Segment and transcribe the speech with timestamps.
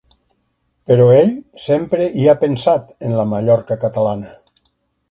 [0.91, 1.29] Però ell
[1.65, 4.39] sempre hi ha pensat en la Mallorca catalana.